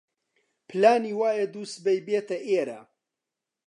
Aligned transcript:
پلانی 0.67 1.13
وایە 1.19 1.45
دووسبەی 1.53 2.03
بێتە 2.07 2.37
ئێرە. 2.47 2.79